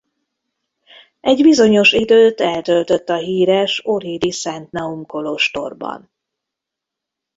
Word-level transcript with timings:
Egy 1.19 1.41
bizonyos 1.43 1.91
időt 1.91 2.41
eltöltött 2.41 3.09
a 3.09 3.17
híres 3.17 3.85
ohridi 3.85 4.31
Szent 4.31 4.71
Naum 4.71 5.05
kolostorban. 5.05 6.11